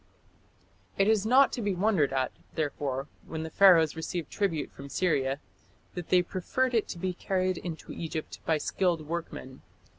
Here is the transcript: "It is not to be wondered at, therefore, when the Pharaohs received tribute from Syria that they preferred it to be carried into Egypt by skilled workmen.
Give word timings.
"It 0.97 1.07
is 1.07 1.27
not 1.27 1.51
to 1.51 1.61
be 1.61 1.75
wondered 1.75 2.11
at, 2.11 2.31
therefore, 2.55 3.07
when 3.27 3.43
the 3.43 3.51
Pharaohs 3.51 3.95
received 3.95 4.31
tribute 4.31 4.71
from 4.71 4.89
Syria 4.89 5.39
that 5.93 6.09
they 6.09 6.23
preferred 6.23 6.73
it 6.73 6.87
to 6.87 6.97
be 6.97 7.13
carried 7.13 7.59
into 7.59 7.91
Egypt 7.91 8.39
by 8.43 8.57
skilled 8.57 9.07
workmen. 9.07 9.61